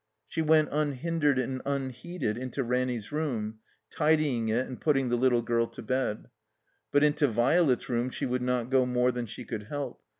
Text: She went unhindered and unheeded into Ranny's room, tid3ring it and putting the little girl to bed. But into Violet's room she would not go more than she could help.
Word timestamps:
She 0.27 0.41
went 0.41 0.69
unhindered 0.71 1.37
and 1.37 1.61
unheeded 1.63 2.35
into 2.35 2.63
Ranny's 2.63 3.11
room, 3.11 3.59
tid3ring 3.93 4.49
it 4.49 4.67
and 4.67 4.81
putting 4.81 5.09
the 5.09 5.15
little 5.15 5.43
girl 5.43 5.67
to 5.67 5.81
bed. 5.83 6.27
But 6.91 7.03
into 7.03 7.27
Violet's 7.27 7.87
room 7.87 8.09
she 8.09 8.25
would 8.25 8.41
not 8.41 8.71
go 8.71 8.87
more 8.87 9.11
than 9.11 9.27
she 9.27 9.45
could 9.45 9.67
help. 9.67 10.01